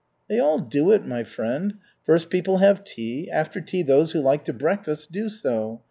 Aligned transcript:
"They 0.27 0.39
all 0.39 0.57
do 0.57 0.89
it, 0.91 1.05
my 1.05 1.23
friend. 1.23 1.75
First 2.07 2.31
people 2.31 2.57
have 2.57 2.83
tea, 2.83 3.29
after 3.29 3.61
tea 3.61 3.83
those 3.83 4.13
who 4.13 4.19
like 4.19 4.43
to 4.45 4.51
breakfast 4.51 5.11
do 5.11 5.29
so. 5.29 5.79